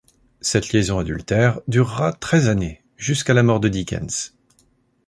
Cette 0.41 0.73
liaison 0.73 0.97
adultère 0.97 1.59
durera 1.67 2.11
treize 2.11 2.49
années, 2.49 2.83
jusqu'à 2.97 3.35
la 3.35 3.43
mort 3.43 3.59
de 3.59 3.69
Dickens. 3.69 4.33